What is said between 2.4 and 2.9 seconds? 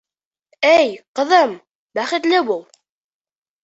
бул.